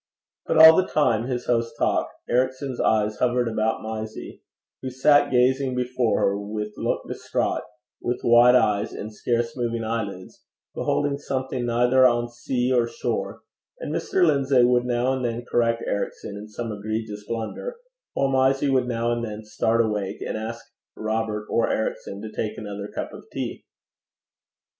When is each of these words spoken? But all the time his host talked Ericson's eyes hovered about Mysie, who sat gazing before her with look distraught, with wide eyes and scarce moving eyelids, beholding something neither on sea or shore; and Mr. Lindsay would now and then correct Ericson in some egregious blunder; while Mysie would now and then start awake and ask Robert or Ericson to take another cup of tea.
But 0.47 0.57
all 0.57 0.75
the 0.75 0.87
time 0.87 1.27
his 1.27 1.45
host 1.45 1.75
talked 1.77 2.11
Ericson's 2.27 2.79
eyes 2.79 3.19
hovered 3.19 3.47
about 3.47 3.83
Mysie, 3.83 4.41
who 4.81 4.89
sat 4.89 5.29
gazing 5.29 5.75
before 5.75 6.21
her 6.21 6.39
with 6.39 6.73
look 6.75 7.07
distraught, 7.07 7.61
with 8.01 8.19
wide 8.23 8.55
eyes 8.55 8.93
and 8.93 9.13
scarce 9.13 9.55
moving 9.55 9.83
eyelids, 9.83 10.43
beholding 10.73 11.19
something 11.19 11.67
neither 11.67 12.07
on 12.07 12.29
sea 12.31 12.73
or 12.73 12.87
shore; 12.87 13.41
and 13.77 13.93
Mr. 13.93 14.25
Lindsay 14.25 14.63
would 14.63 14.85
now 14.85 15.13
and 15.13 15.23
then 15.23 15.45
correct 15.45 15.83
Ericson 15.85 16.35
in 16.35 16.47
some 16.47 16.71
egregious 16.71 17.23
blunder; 17.27 17.75
while 18.13 18.27
Mysie 18.31 18.71
would 18.71 18.87
now 18.87 19.11
and 19.11 19.23
then 19.23 19.45
start 19.45 19.81
awake 19.85 20.19
and 20.21 20.35
ask 20.35 20.65
Robert 20.97 21.45
or 21.47 21.69
Ericson 21.69 22.23
to 22.23 22.31
take 22.35 22.57
another 22.57 22.87
cup 22.87 23.13
of 23.13 23.25
tea. 23.31 23.65